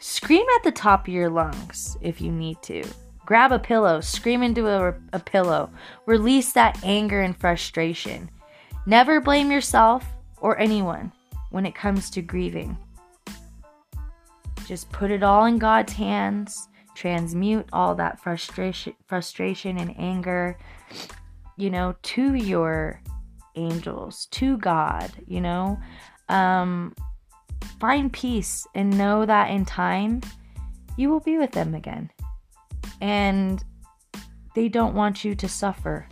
Scream 0.00 0.44
at 0.56 0.64
the 0.64 0.72
top 0.72 1.06
of 1.06 1.14
your 1.14 1.30
lungs 1.30 1.96
if 2.00 2.20
you 2.20 2.32
need 2.32 2.60
to. 2.62 2.84
Grab 3.24 3.52
a 3.52 3.58
pillow, 3.58 4.00
scream 4.00 4.42
into 4.42 4.66
a, 4.66 4.94
a 5.12 5.20
pillow. 5.20 5.70
Release 6.06 6.52
that 6.52 6.82
anger 6.82 7.20
and 7.20 7.36
frustration. 7.36 8.28
Never 8.86 9.20
blame 9.20 9.50
yourself 9.50 10.04
or 10.40 10.58
anyone 10.58 11.12
when 11.50 11.64
it 11.64 11.74
comes 11.74 12.10
to 12.10 12.22
grieving. 12.22 12.76
Just 14.66 14.90
put 14.90 15.10
it 15.12 15.22
all 15.22 15.44
in 15.44 15.58
God's 15.58 15.92
hands. 15.92 16.68
Transmute 16.96 17.68
all 17.72 17.94
that 17.94 18.20
frustration, 18.20 18.94
frustration 19.06 19.78
and 19.78 19.94
anger 19.98 20.56
you 21.56 21.70
know, 21.70 21.94
to 22.02 22.34
your 22.34 23.00
angels, 23.56 24.26
to 24.32 24.56
God, 24.58 25.10
you 25.26 25.40
know. 25.40 25.78
Um, 26.28 26.94
find 27.80 28.12
peace 28.12 28.66
and 28.74 28.96
know 28.96 29.26
that 29.26 29.50
in 29.50 29.64
time 29.64 30.20
you 30.96 31.10
will 31.10 31.20
be 31.20 31.38
with 31.38 31.52
them 31.52 31.74
again. 31.74 32.10
And 33.00 33.62
they 34.54 34.68
don't 34.68 34.94
want 34.94 35.24
you 35.24 35.34
to 35.34 35.48
suffer. 35.48 36.08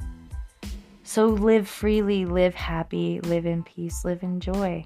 So 1.02 1.26
live 1.26 1.68
freely, 1.68 2.24
live 2.24 2.54
happy, 2.54 3.20
live 3.20 3.46
in 3.46 3.62
peace, 3.62 4.04
live 4.04 4.22
in 4.22 4.40
joy. 4.40 4.84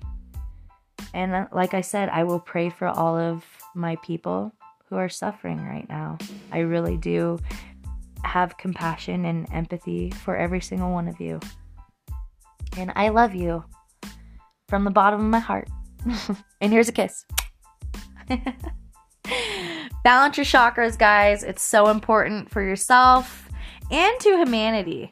And 1.14 1.34
uh, 1.34 1.46
like 1.52 1.74
I 1.74 1.80
said, 1.80 2.08
I 2.08 2.24
will 2.24 2.40
pray 2.40 2.70
for 2.70 2.88
all 2.88 3.16
of 3.16 3.44
my 3.74 3.96
people 3.96 4.52
who 4.88 4.96
are 4.96 5.08
suffering 5.08 5.64
right 5.64 5.88
now. 5.88 6.18
I 6.52 6.58
really 6.60 6.96
do 6.96 7.38
have 8.24 8.58
compassion 8.58 9.24
and 9.24 9.46
empathy 9.52 10.10
for 10.10 10.36
every 10.36 10.60
single 10.60 10.92
one 10.92 11.08
of 11.08 11.20
you. 11.20 11.40
And 12.78 12.92
I 12.94 13.08
love 13.08 13.34
you 13.34 13.64
from 14.68 14.84
the 14.84 14.90
bottom 14.90 15.20
of 15.20 15.26
my 15.26 15.40
heart. 15.40 15.68
and 16.60 16.72
here's 16.72 16.88
a 16.88 16.92
kiss. 16.92 17.24
Balance 20.04 20.36
your 20.36 20.46
chakras, 20.46 20.96
guys. 20.96 21.42
It's 21.42 21.62
so 21.62 21.88
important 21.88 22.50
for 22.50 22.62
yourself 22.62 23.48
and 23.90 24.20
to 24.20 24.36
humanity. 24.36 25.10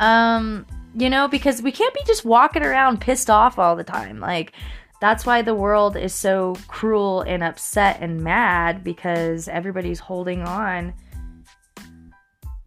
Um, 0.00 0.64
you 0.96 1.10
know, 1.10 1.28
because 1.28 1.60
we 1.60 1.72
can't 1.72 1.92
be 1.92 2.00
just 2.06 2.24
walking 2.24 2.62
around 2.62 3.02
pissed 3.02 3.28
off 3.28 3.58
all 3.58 3.76
the 3.76 3.84
time. 3.84 4.18
Like, 4.18 4.52
that's 5.00 5.26
why 5.26 5.42
the 5.42 5.54
world 5.54 5.96
is 5.96 6.14
so 6.14 6.56
cruel 6.68 7.20
and 7.20 7.42
upset 7.44 7.98
and 8.00 8.22
mad 8.22 8.82
because 8.82 9.46
everybody's 9.48 10.00
holding 10.00 10.40
on 10.42 10.94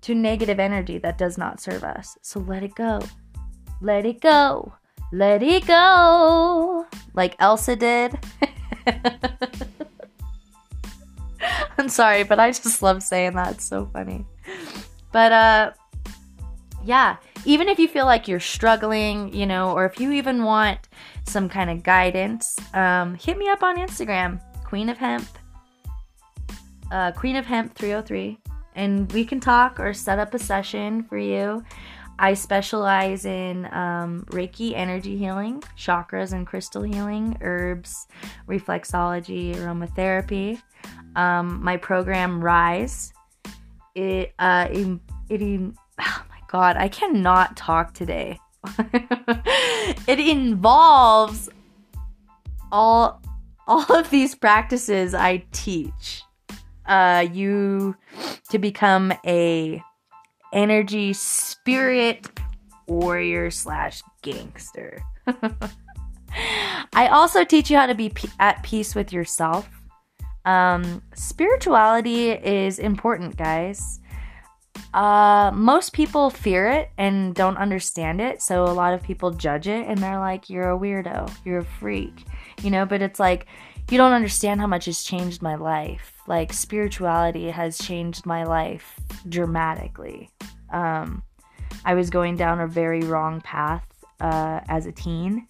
to 0.02 0.14
negative 0.14 0.60
energy 0.60 1.00
that 1.00 1.18
does 1.18 1.38
not 1.38 1.60
serve 1.60 1.84
us. 1.84 2.18
So 2.22 2.40
let 2.42 2.62
it 2.62 2.76
go. 2.76 3.02
Let 3.82 4.06
it 4.06 4.22
go. 4.22 4.74
Let 5.12 5.44
it 5.44 5.68
go. 5.68 6.86
Like 7.14 7.36
Elsa 7.40 7.76
did. 7.76 8.18
I'm 11.78 11.90
sorry, 11.90 12.24
but 12.24 12.40
I 12.40 12.52
just 12.52 12.82
love 12.82 13.04
saying 13.04 13.36
that. 13.36 13.56
It's 13.56 13.66
so 13.66 13.90
funny. 13.94 14.26
But 15.12 15.32
uh 15.32 15.72
yeah, 16.84 17.18
even 17.46 17.68
if 17.68 17.80
you 17.80 17.88
feel 17.88 18.06
like 18.06 18.28
you're 18.28 18.40
struggling, 18.40 19.34
you 19.34 19.46
know, 19.46 19.72
or 19.72 19.86
if 19.86 20.00
you 20.00 20.12
even 20.14 20.44
want 20.44 20.80
some 21.26 21.50
kind 21.50 21.70
of 21.70 21.84
guidance, 21.84 22.58
um, 22.74 23.16
hit 23.16 23.38
me 23.38 23.50
up 23.50 23.62
on 23.62 23.78
Instagram, 23.78 24.40
Queen 24.64 24.88
of 24.88 24.98
Hemp, 24.98 25.28
uh, 26.92 27.12
Queen 27.12 27.36
of 27.36 27.46
Hemp 27.46 27.76
303, 27.76 28.40
and 28.76 29.12
we 29.12 29.26
can 29.26 29.42
talk 29.42 29.80
or 29.80 29.94
set 29.94 30.18
up 30.18 30.34
a 30.34 30.40
session 30.40 31.04
for 31.04 31.18
you. 31.18 31.64
I 32.20 32.34
specialize 32.34 33.26
in 33.26 33.66
um, 33.66 34.26
Reiki 34.30 34.74
energy 34.76 35.18
healing, 35.18 35.62
chakras 35.78 36.34
and 36.34 36.48
crystal 36.48 36.82
healing, 36.82 37.38
herbs, 37.42 38.08
reflexology, 38.48 39.56
aromatherapy. 39.56 40.62
Um, 41.16 41.64
my 41.64 41.78
program 41.78 42.44
Rise, 42.44 43.14
it, 43.94 44.34
uh, 44.40 44.68
it, 44.72 45.00
it, 45.30 45.42
oh 46.02 46.26
my 46.30 46.40
god, 46.48 46.78
I 46.78 46.88
cannot 46.88 47.56
talk 47.56 47.94
today. 47.94 48.40
it 50.08 50.20
involves 50.20 51.50
all 52.72 53.22
all 53.68 53.94
of 53.94 54.10
these 54.10 54.34
practices 54.34 55.14
I 55.14 55.46
teach. 55.52 56.24
Uh, 56.86 57.28
you 57.34 57.98
to 58.50 58.58
become 58.58 59.12
a 59.26 59.84
energy 60.54 61.14
spirit 61.14 62.28
warrior 62.88 63.52
slash 63.52 64.02
gangster. 64.22 65.02
I 66.94 67.08
also 67.08 67.44
teach 67.44 67.70
you 67.70 67.78
how 67.78 67.88
to 67.88 67.96
be 67.96 68.10
p- 68.10 68.30
at 68.40 68.64
peace 68.64 68.96
with 68.96 69.12
yourself. 69.12 69.70
Um, 70.46 71.02
spirituality 71.14 72.32
is 72.32 72.80
important, 72.80 73.38
guys. 73.38 74.00
Uh, 74.94 75.52
most 75.54 75.92
people 75.94 76.30
fear 76.30 76.70
it 76.70 76.90
and 76.98 77.36
don't 77.36 77.58
understand 77.58 78.22
it, 78.22 78.42
so 78.42 78.64
a 78.64 78.72
lot 78.72 78.94
of 78.94 79.04
people 79.04 79.32
judge 79.32 79.68
it 79.68 79.88
and 79.88 79.98
they're 79.98 80.20
like, 80.20 80.50
You're 80.50 80.72
a 80.72 80.78
weirdo, 80.78 81.30
you're 81.44 81.60
a 81.60 81.66
freak, 81.66 82.24
you 82.64 82.70
know. 82.70 82.86
But 82.86 83.02
it's 83.02 83.20
like, 83.20 83.48
you 83.90 83.98
don't 83.98 84.14
understand 84.14 84.62
how 84.62 84.68
much 84.68 84.88
it's 84.88 85.04
changed 85.04 85.42
my 85.42 85.56
life. 85.56 86.17
Like, 86.28 86.54
spirituality 86.54 87.50
has 87.50 87.78
changed 87.78 88.26
my 88.26 88.44
life 88.44 89.00
dramatically. 89.30 90.30
Um, 90.72 91.24
I 91.86 91.94
was 91.94 92.10
going 92.10 92.36
down 92.36 92.60
a 92.60 92.68
very 92.68 93.02
wrong 93.02 93.42
path 93.42 93.86
uh, 94.20 94.60
as 94.68 94.86
a 94.86 94.92
teen, 94.92 95.48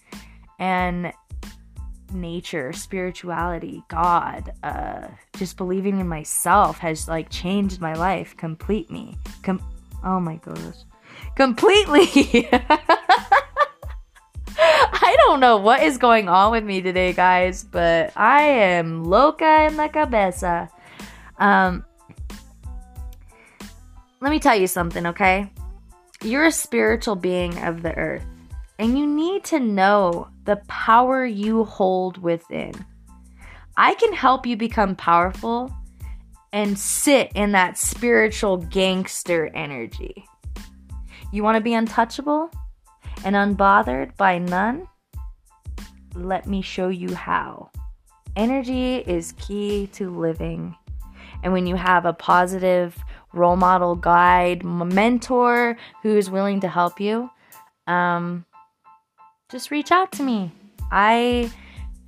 and 0.59 1.11
nature, 2.13 2.73
spirituality, 2.73 3.83
God, 3.87 4.51
uh, 4.63 5.07
just 5.37 5.57
believing 5.57 5.99
in 5.99 6.07
myself 6.07 6.77
has 6.79 7.07
like 7.07 7.29
changed 7.29 7.81
my 7.81 7.93
life 7.93 8.35
completely. 8.37 9.17
Com- 9.43 9.61
oh 10.03 10.19
my 10.19 10.35
gosh, 10.37 10.75
completely. 11.35 12.49
Don't 15.27 15.41
know 15.41 15.57
what 15.57 15.83
is 15.83 15.97
going 15.97 16.29
on 16.29 16.53
with 16.53 16.63
me 16.63 16.81
today, 16.81 17.11
guys, 17.11 17.61
but 17.61 18.13
I 18.15 18.43
am 18.43 19.03
loca 19.03 19.43
en 19.43 19.75
la 19.75 19.89
cabeza. 19.89 20.69
Um, 21.37 21.83
let 24.21 24.31
me 24.31 24.39
tell 24.39 24.55
you 24.55 24.67
something, 24.67 25.05
okay? 25.07 25.51
You're 26.23 26.45
a 26.45 26.51
spiritual 26.51 27.17
being 27.17 27.61
of 27.61 27.81
the 27.81 27.93
earth, 27.97 28.23
and 28.79 28.97
you 28.97 29.05
need 29.05 29.43
to 29.43 29.59
know 29.59 30.29
the 30.45 30.61
power 30.69 31.25
you 31.25 31.65
hold 31.65 32.17
within. 32.19 32.71
I 33.75 33.95
can 33.95 34.13
help 34.13 34.45
you 34.45 34.55
become 34.55 34.95
powerful 34.95 35.69
and 36.53 36.79
sit 36.79 37.33
in 37.35 37.51
that 37.51 37.77
spiritual 37.77 38.57
gangster 38.57 39.51
energy. 39.53 40.25
You 41.33 41.43
want 41.43 41.57
to 41.57 41.61
be 41.61 41.73
untouchable 41.73 42.49
and 43.25 43.35
unbothered 43.35 44.15
by 44.15 44.37
none? 44.37 44.87
Let 46.17 46.47
me 46.47 46.61
show 46.61 46.89
you 46.89 47.13
how. 47.13 47.69
Energy 48.35 48.97
is 48.97 49.33
key 49.33 49.87
to 49.93 50.09
living. 50.09 50.75
And 51.43 51.53
when 51.53 51.67
you 51.67 51.75
have 51.75 52.05
a 52.05 52.13
positive 52.13 52.97
role 53.33 53.55
model, 53.55 53.95
guide, 53.95 54.63
mentor 54.63 55.77
who 56.01 56.17
is 56.17 56.29
willing 56.29 56.61
to 56.61 56.67
help 56.67 56.99
you, 56.99 57.29
um, 57.85 58.45
just 59.49 59.71
reach 59.71 59.91
out 59.91 60.11
to 60.13 60.23
me. 60.23 60.51
I 60.91 61.51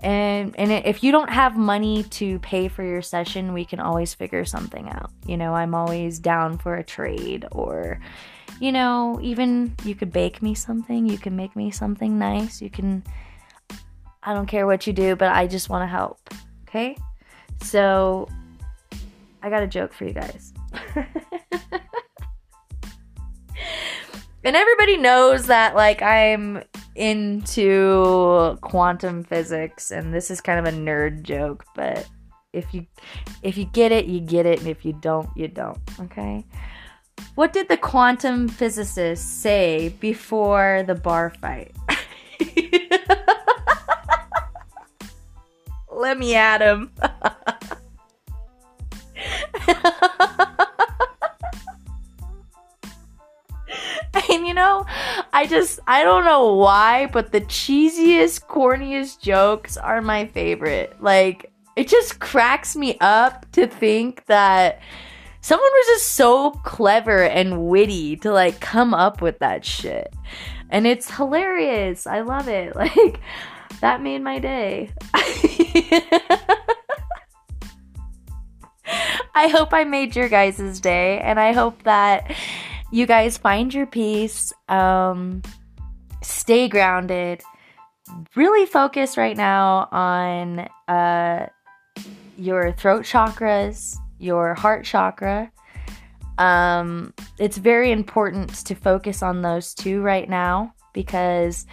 and 0.02 0.56
and 0.58 0.72
if 0.72 1.04
you 1.04 1.12
don't 1.12 1.30
have 1.30 1.58
money 1.58 2.04
to 2.04 2.39
pay 2.39 2.67
for 2.67 2.84
your 2.84 3.02
session, 3.02 3.54
we 3.54 3.65
can 3.65 3.80
always 3.80 4.13
figure 4.13 4.45
something 4.45 4.89
out. 4.89 5.12
You 5.26 5.38
know, 5.38 5.54
I'm 5.54 5.76
always 5.76 6.19
down 6.19 6.58
for 6.58 6.76
a 6.76 6.84
trade 6.84 7.45
or 7.52 8.00
you 8.60 8.72
know, 8.72 9.19
even 9.22 9.76
you 9.84 9.95
could 9.95 10.12
bake 10.12 10.41
me 10.41 10.54
something, 10.54 11.06
you 11.08 11.17
can 11.17 11.36
make 11.36 11.56
me 11.56 11.72
something 11.72 12.19
nice. 12.19 12.62
You 12.62 12.69
can 12.69 13.04
I 14.30 14.34
don't 14.34 14.46
care 14.46 14.68
what 14.68 14.86
you 14.86 14.94
do, 14.94 15.15
but 15.15 15.30
I 15.30 15.48
just 15.48 15.70
want 15.70 15.82
to 15.82 15.88
help. 15.88 16.20
Okay? 16.68 16.96
So 17.63 18.30
I 19.42 19.50
got 19.50 19.63
a 19.63 19.68
joke 19.68 19.92
for 19.92 20.06
you 20.06 20.13
guys. 20.13 20.54
and 24.44 24.56
everybody 24.56 24.98
knows 24.98 25.48
that 25.48 25.74
like 25.74 26.04
I'm 26.04 26.62
into 26.94 28.56
quantum 28.62 29.24
physics 29.24 29.89
and 29.89 30.13
this 30.13 30.30
is 30.30 30.42
kind 30.42 30.60
of 30.60 30.72
a 30.72 30.78
nerd 30.78 31.24
joke, 31.24 31.65
but 31.76 32.08
if 32.54 32.72
you 32.72 32.86
if 33.42 33.58
you 33.58 33.65
get 33.65 33.92
it, 33.92 34.06
you 34.06 34.20
get 34.20 34.46
it, 34.46 34.60
and 34.60 34.68
if 34.68 34.86
you 34.86 34.94
don't, 34.94 35.28
you 35.36 35.48
don't, 35.48 35.80
okay? 36.02 36.46
What 37.34 37.52
did 37.52 37.68
the 37.68 37.78
quantum 37.78 38.48
physicist 38.48 39.42
say 39.42 39.89
before 40.00 40.84
the 40.86 40.94
bar 40.94 41.32
fight? 41.32 41.76
Let 45.99 46.17
me 46.17 46.33
at 46.33 46.62
him. 46.62 46.91
and 54.31 54.47
you 54.47 54.53
know, 54.53 54.85
I 55.33 55.45
just, 55.45 55.81
I 55.88 56.05
don't 56.05 56.23
know 56.23 56.53
why, 56.53 57.07
but 57.07 57.33
the 57.33 57.41
cheesiest, 57.41 58.45
corniest 58.47 59.19
jokes 59.19 59.75
are 59.75 60.01
my 60.01 60.27
favorite. 60.27 60.95
Like, 61.01 61.51
it 61.75 61.89
just 61.89 62.21
cracks 62.21 62.77
me 62.77 62.97
up 63.01 63.45
to 63.51 63.67
think 63.67 64.25
that 64.27 64.79
someone 65.41 65.69
was 65.69 65.85
just 65.88 66.13
so 66.13 66.51
clever 66.51 67.23
and 67.23 67.67
witty 67.67 68.15
to 68.17 68.31
like 68.31 68.62
come 68.62 68.93
up 68.93 69.21
with 69.21 69.39
that 69.39 69.65
shit. 69.65 70.13
And 70.69 70.88
it's 70.88 71.13
hilarious. 71.13 72.07
I 72.07 72.21
love 72.21 72.47
it. 72.47 72.73
Like, 72.79 73.19
that 73.82 74.02
made 74.02 74.22
my 74.22 74.39
day. 74.39 74.92
I 79.36 79.48
hope 79.48 79.74
I 79.74 79.84
made 79.86 80.15
your 80.15 80.28
guys' 80.28 80.80
day, 80.80 81.20
and 81.20 81.39
I 81.39 81.54
hope 81.54 81.84
that 81.84 82.36
you 82.92 83.06
guys 83.06 83.38
find 83.38 83.74
your 83.74 83.86
peace, 83.86 84.52
um, 84.68 85.42
stay 86.22 86.68
grounded, 86.68 87.42
really 88.36 88.65
focus 88.65 89.18
right 89.18 89.38
now 89.38 89.88
on 89.92 90.68
uh, 90.88 91.46
your 92.38 92.72
throat 92.74 93.04
chakras, 93.04 93.96
your 94.18 94.56
heart 94.56 94.86
chakra. 94.86 95.52
Um, 96.38 97.13
it's 97.38 97.58
very 97.58 97.92
important 97.92 98.65
to 98.65 98.76
focus 98.76 99.22
on 99.22 99.42
those 99.42 99.74
two 99.74 100.02
right 100.02 100.30
now 100.30 100.74
because 100.94 101.65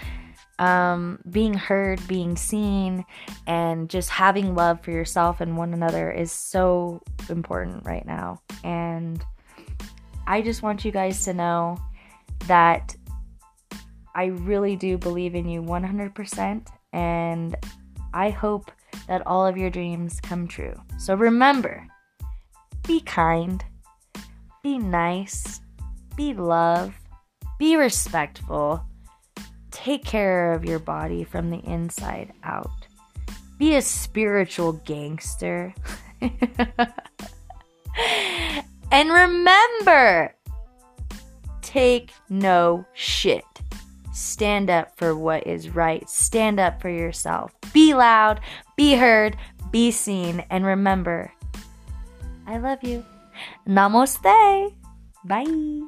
um, 0.59 1.19
being 1.31 1.55
heard, 1.55 2.07
being 2.09 2.37
seen, 2.37 3.05
and 3.47 3.91
just 3.91 4.09
having 4.09 4.55
love 4.55 4.81
for 4.81 4.91
yourself 4.91 5.41
and 5.41 5.57
one 5.57 5.75
another 5.75 6.11
is 6.11 6.33
so 6.33 7.03
important 7.29 7.85
right 7.85 8.07
now. 8.07 8.41
And 8.65 9.23
I 10.27 10.43
just 10.43 10.63
want 10.63 10.85
you 10.85 10.93
guys 10.93 11.25
to 11.25 11.35
know 11.35 11.79
that 12.47 12.97
I 14.15 14.27
really 14.27 14.77
do 14.77 14.97
believe 14.97 15.35
in 15.35 15.49
you 15.49 15.63
100%. 15.63 16.67
And 16.93 17.57
I 18.15 18.31
hope 18.31 18.73
that 19.09 19.27
all 19.27 19.47
of 19.47 19.57
your 19.57 19.71
dreams 19.71 20.21
come 20.21 20.49
true. 20.49 20.75
So 20.99 21.15
remember 21.15 21.87
be 22.87 23.01
kind, 23.01 23.65
be 24.63 24.79
nice, 24.79 25.61
be 26.17 26.33
love, 26.33 26.95
be 27.59 27.77
respectful 27.77 28.85
Take 29.87 30.05
care 30.05 30.53
of 30.53 30.65
your 30.65 30.81
body 30.81 31.23
from 31.23 31.49
the 31.51 31.59
inside 31.59 32.33
out. 32.43 32.89
Be 33.57 33.77
a 33.77 33.83
spiritual 33.83 34.73
gangster. 34.73 35.73
and 38.91 39.13
remember 39.13 40.35
take 41.63 42.11
no 42.29 42.85
shit. 42.95 43.45
Stand 44.13 44.71
up 44.71 44.99
for 44.99 45.15
what 45.15 45.47
is 45.47 45.71
right. 45.71 46.11
Stand 46.11 46.59
up 46.59 46.83
for 46.83 46.91
yourself. 46.91 47.55
Be 47.73 47.95
loud, 47.95 48.41
be 48.77 48.97
heard, 48.97 49.37
be 49.71 49.93
seen, 49.93 50.45
and 50.51 50.67
remember 50.67 51.33
I 52.45 52.59
love 52.59 52.83
you. 52.83 53.05
Namaste. 53.69 54.75
Bye. 55.25 55.87